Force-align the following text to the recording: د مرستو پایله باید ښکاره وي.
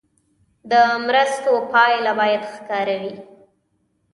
د 0.71 0.73
مرستو 1.05 1.51
پایله 1.73 2.11
باید 2.19 2.43
ښکاره 2.53 2.95
وي. 3.01 3.15